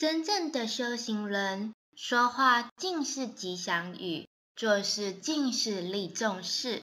[0.00, 4.26] 真正的修行人说话尽是吉祥语
[4.56, 6.80] 做事尽是利众事。